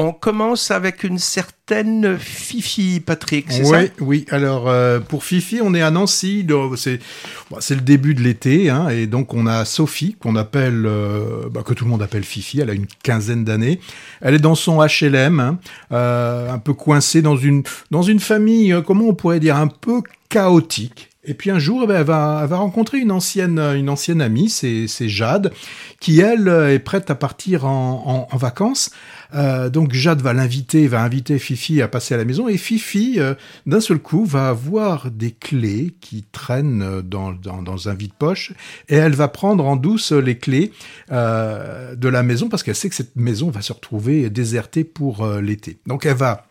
[0.00, 3.92] On commence avec une certaine Fifi, Patrick, c'est oui, ça?
[3.98, 8.90] Oui, alors euh, pour Fifi, on est à Nancy, c'est le début de l'été, hein,
[8.90, 12.60] et donc on a Sophie, qu'on appelle, euh, bah, que tout le monde appelle Fifi,
[12.60, 13.80] elle a une quinzaine d'années.
[14.20, 15.58] Elle est dans son HLM, hein,
[15.90, 20.02] euh, un peu coincée dans une, dans une famille, comment on pourrait dire, un peu
[20.28, 21.07] chaotique.
[21.24, 25.08] Et puis un jour, eh ben, elle, va, rencontrer une ancienne, une ancienne amie, c'est
[25.08, 25.52] Jade,
[26.00, 28.90] qui elle est prête à partir en, en, vacances.
[29.34, 33.16] Euh, donc Jade va l'inviter, va inviter Fifi à passer à la maison et Fifi,
[33.18, 33.34] euh,
[33.66, 38.52] d'un seul coup, va avoir des clés qui traînent dans, dans, un vide-poche
[38.88, 40.72] et elle va prendre en douce les clés
[41.10, 45.26] euh, de la maison parce qu'elle sait que cette maison va se retrouver désertée pour
[45.26, 45.78] l'été.
[45.86, 46.47] Donc elle va,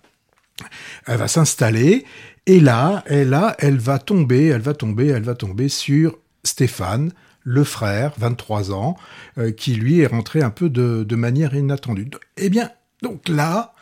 [1.06, 2.06] elle va s'installer
[2.46, 7.12] et là, elle, là, elle va tomber, elle va tomber, elle va tomber sur Stéphane,
[7.44, 8.96] le frère, 23 ans,
[9.38, 12.10] euh, qui lui est rentré un peu de manière inattendue.
[12.38, 12.70] Eh bien,
[13.02, 13.74] donc là,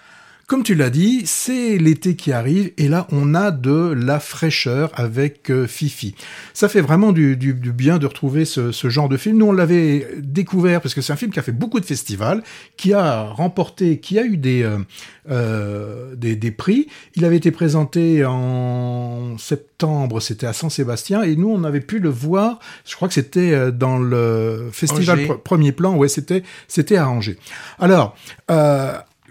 [0.47, 4.91] comme tu l'as dit, c'est l'été qui arrive et là on a de la fraîcheur
[4.93, 6.13] avec euh, Fifi.
[6.53, 9.37] Ça fait vraiment du, du, du bien de retrouver ce, ce, genre de film.
[9.37, 12.43] Nous on l'avait découvert parce que c'est un film qui a fait beaucoup de festivals,
[12.77, 14.77] qui a remporté, qui a eu des, euh,
[15.31, 16.89] euh, des, des, prix.
[17.15, 22.09] Il avait été présenté en septembre, c'était à Saint-Sébastien et nous on avait pu le
[22.09, 22.59] voir.
[22.85, 25.95] Je crois que c'était dans le festival pr premier plan.
[25.95, 27.37] Ouais, c'était c'était à Angers.
[27.79, 28.15] Alors.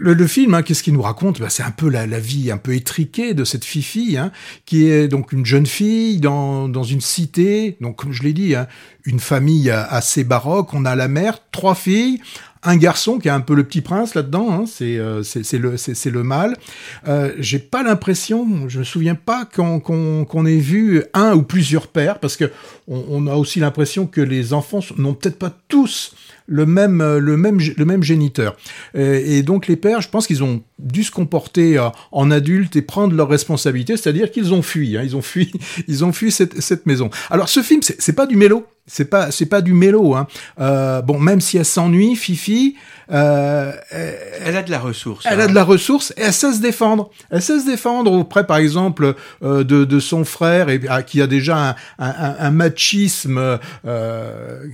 [0.01, 1.41] Euh, le, film, hein, qu'est-ce qu'il nous raconte?
[1.41, 4.33] Bah, C'est un peu la, la, vie un peu étriquée de cette Fifi, hein,
[4.67, 8.55] qui est donc une jeune fille dans, dans une cité, donc comme je l'ai dit,
[8.55, 8.67] hein,
[9.05, 10.73] une famille assez baroque.
[10.75, 12.21] On a la mère, trois filles,
[12.65, 16.11] un garçon qui est un peu le petit prince là-dedans, hein, c'est euh, le, c'est
[16.11, 16.57] le mâle.
[17.07, 21.43] Euh, J'ai pas l'impression, je me souviens pas qu'on qu qu ait vu un ou
[21.43, 22.51] plusieurs pères, parce que
[22.89, 26.15] on, on a aussi l'impression que les enfants n'ont peut-être pas tous
[26.47, 28.57] le même, le même, le même géniteur.
[28.95, 32.77] Et, et donc les pères, je pense qu'ils ont dû se comporter euh, en adultes
[32.77, 35.53] et prendre leurs responsabilités, c'est-à-dire qu'ils ont fui, hein, ils ont fui,
[35.89, 37.11] ils ont fui cette, cette maison.
[37.31, 40.27] Alors ce film, c'est pas du mélo, c'est pas c'est pas du mélo hein.
[40.61, 42.77] Euh, bon même si elle s'ennuie Fifi
[43.11, 45.45] euh, elle, elle, a de la ressource elle hein.
[45.45, 48.59] a de la ressource et elle sait se défendre elle sait se défendre auprès par
[48.59, 53.59] exemple euh, de, de son frère et ah, qui a déjà un, un, un machisme
[53.87, 54.67] euh,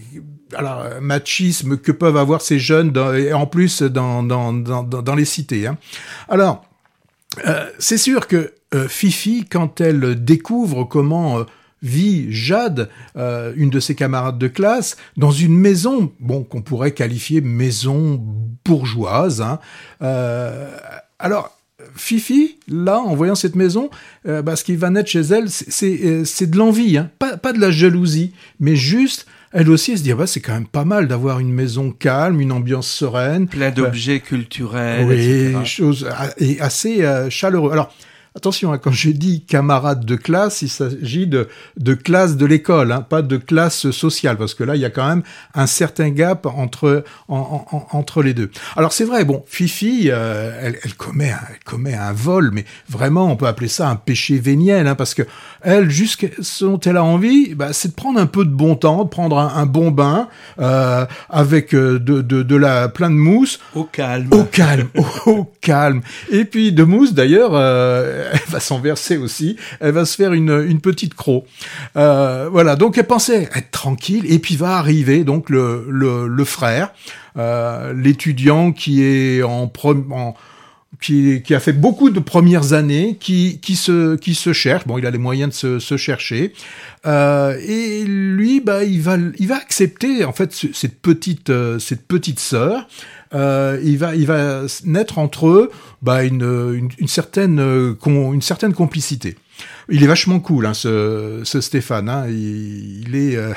[0.56, 5.14] alors machisme que peuvent avoir ces jeunes dans, et en plus dans dans dans, dans
[5.14, 5.78] les cités hein.
[6.28, 6.64] alors
[7.46, 8.52] euh, c'est sûr que
[8.88, 11.44] Fifi quand elle découvre comment
[11.82, 16.92] vit Jade, euh, une de ses camarades de classe, dans une maison, bon, qu'on pourrait
[16.92, 18.20] qualifier maison
[18.64, 19.40] bourgeoise.
[19.40, 19.58] Hein.
[20.02, 20.70] Euh,
[21.18, 21.56] alors,
[21.94, 23.90] Fifi, là, en voyant cette maison,
[24.26, 27.10] euh, bah, ce qui va naître chez elle, c'est de l'envie, hein.
[27.18, 30.40] pas, pas, de la jalousie, mais juste elle aussi elle se dit ah bah, c'est
[30.40, 35.66] quand même pas mal d'avoir une maison calme, une ambiance sereine, plein d'objets culturels, oui,
[35.66, 36.08] chose
[36.38, 37.72] et assez euh, chaleureux.
[37.72, 37.92] Alors
[38.36, 42.92] Attention, hein, quand j'ai dit camarade de classe, il s'agit de, de classe de l'école,
[42.92, 45.24] hein, pas de classe sociale, parce que là, il y a quand même
[45.54, 48.48] un certain gap entre, en, en, entre les deux.
[48.76, 52.64] Alors c'est vrai, bon, Fifi, euh, elle, elle, commet un, elle commet un vol, mais
[52.88, 55.22] vraiment, on peut appeler ça un péché véniel, hein, parce que
[55.62, 58.76] elle, jusqu'à ce dont elle a envie, bah, c'est de prendre un peu de bon
[58.76, 60.28] temps, de prendre un, un bon bain,
[60.60, 63.58] euh, avec de, de, de, la plein de mousse.
[63.74, 64.28] Au calme.
[64.30, 66.02] Au calme, au, au calme.
[66.30, 67.54] Et puis de mousse, d'ailleurs.
[67.54, 71.44] Euh, elle va s'en verser aussi, elle va se faire une, une petite croc.
[71.96, 76.44] Euh, voilà, donc elle pensait être tranquille, et puis va arriver donc le, le, le
[76.44, 76.92] frère,
[77.36, 79.70] euh, l'étudiant qui est en,
[80.10, 80.34] en
[81.00, 84.86] qui, qui, a fait beaucoup de premières années, qui, qui, se, qui se cherche.
[84.86, 86.52] Bon, il a les moyens de se, se chercher.
[87.06, 92.06] Euh, et lui, bah, il va, il va accepter en fait cette petite, euh, cette
[92.06, 92.86] petite sœur.
[93.32, 95.70] Euh, il va, il va naître entre eux
[96.02, 97.60] bah, une, une, une certaine,
[98.04, 99.36] une certaine complicité.
[99.88, 102.08] Il est vachement cool, hein, ce, ce Stéphane.
[102.08, 102.26] Hein.
[102.28, 103.52] Il, est euh...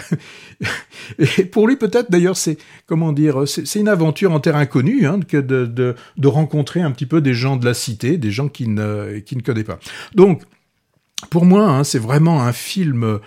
[1.20, 5.20] et pour lui peut-être d'ailleurs c'est comment dire, c'est une aventure en terre inconnue hein,
[5.28, 8.50] que de, de, de, rencontrer un petit peu des gens de la cité, des gens
[8.50, 9.80] qui ne qui ne connaît pas.
[10.16, 10.44] Donc
[11.30, 13.20] pour moi, hein, c'est vraiment un film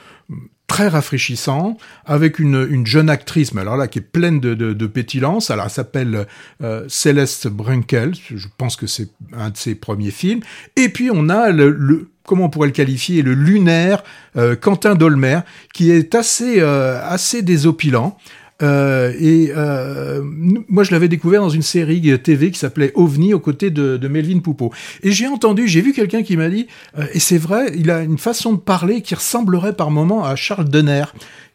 [0.66, 4.86] très rafraîchissant, avec une, une, jeune actrice, mais alors là, qui est pleine de, de,
[4.86, 5.50] pétillance.
[5.50, 6.26] Alors, elle s'appelle
[6.62, 10.40] euh, Céleste Brunkel, je pense que c'est un de ses premiers films.
[10.74, 14.02] Et puis, on a le, le comment on pourrait le qualifier, le lunaire
[14.36, 15.40] euh, Quentin Dolmer,
[15.72, 18.18] qui est assez, euh, assez désopilant.
[18.62, 23.40] Euh, et euh, moi, je l'avais découvert dans une série TV qui s'appelait OVNI aux
[23.40, 24.72] côtés de, de Melvin Poupeau.
[25.02, 26.66] Et j'ai entendu, j'ai vu quelqu'un qui m'a dit,
[26.98, 30.36] euh, et c'est vrai, il a une façon de parler qui ressemblerait par moment à
[30.36, 31.04] Charles Denner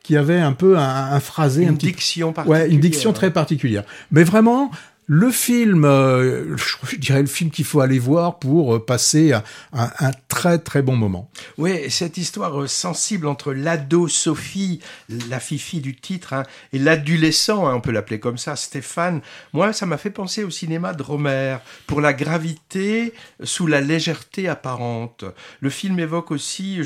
[0.03, 3.31] qui avait un peu un, un phrasé, une un diction petit, ouais, une diction très
[3.31, 3.83] particulière.
[4.11, 4.71] Mais vraiment,
[5.13, 9.43] Le film, euh, je dirais le film qu'il faut aller voir pour euh, passer un,
[9.73, 11.29] un, très très bon moment.
[11.57, 14.79] Oui, cette histoire euh, sensible entre l'ado Sophie,
[15.29, 19.19] la fifi du titre, hein, et l'adolescent, hein, on peut l'appeler comme ça, Stéphane,
[19.51, 23.13] moi ça m'a fait penser au cinéma de Romer, pour la gravité
[23.43, 25.25] sous la légèreté apparente.
[25.59, 26.79] Le film évoque aussi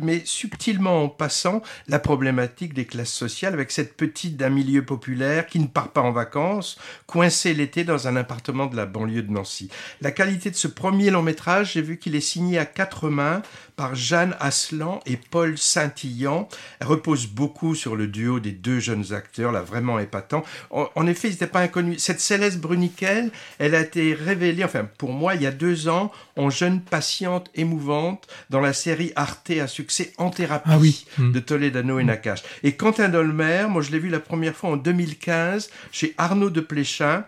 [0.00, 5.46] mais subtilement en passant la problématique des classes sociales avec cette petite d'un milieu populaire
[5.46, 9.30] qui ne part pas en vacances, coincée l'été dans un appartement de la banlieue de
[9.30, 9.68] Nancy.
[10.00, 13.42] La qualité de ce premier long métrage, j'ai vu qu'il est signé à quatre mains
[13.76, 16.48] par Jeanne Aslan et Paul Saint-Illan.
[16.80, 20.44] Elle repose beaucoup sur le duo des deux jeunes acteurs, là vraiment épatant.
[20.70, 22.02] En, effet, ils n'étaient pas inconnus.
[22.02, 26.12] Cette Céleste Bruniquel, elle a été révélée, enfin pour moi, il y a deux ans,
[26.36, 31.04] en jeune patiente émouvante dans la série Arte à succès En thérapie ah oui.
[31.18, 31.32] Hmm.
[31.32, 32.42] de Toledano et Nakache.
[32.62, 36.60] Et Quentin Dolmer, moi je l'ai vu la première fois en 2015 chez Arnaud de
[36.60, 37.24] Pléchin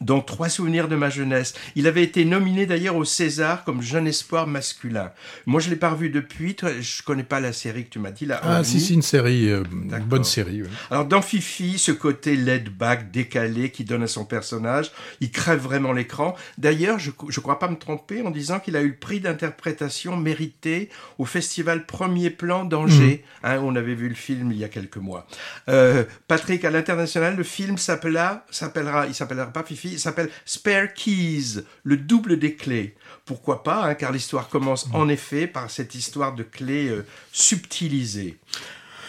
[0.00, 1.54] dont trois souvenirs de ma jeunesse.
[1.76, 5.12] Il avait été nominé d'ailleurs au César comme jeune espoir masculin.
[5.46, 6.56] Moi, je l'ai pas revu depuis.
[6.80, 8.40] Je connais pas la série que tu m'as dit là.
[8.42, 10.62] Ah, si, si, une série, euh, une bonne série.
[10.90, 15.60] Alors, dans Fifi, ce côté laid back, décalé, qui donne à son personnage, il crève
[15.60, 16.34] vraiment l'écran.
[16.58, 20.16] D'ailleurs, je, je crois pas me tromper en disant qu'il a eu le prix d'interprétation
[20.16, 20.88] mérité
[21.18, 23.24] au festival Premier Plan d'Angers.
[23.42, 23.46] Mmh.
[23.46, 25.26] Hein, on avait vu le film il y a quelques mois.
[25.68, 30.92] Euh, Patrick, à l'international, le film s'appellera, s'appellera, il s'appellera pas Fifi, il s'appelle Spare
[30.94, 32.94] Keys, le double des clés.
[33.24, 38.38] Pourquoi pas, hein, car l'histoire commence en effet par cette histoire de clés euh, subtilisées.